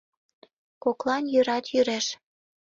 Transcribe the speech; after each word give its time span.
Коклан 0.83 1.23
йӱрат 1.33 1.65
йӱреш. 1.73 2.05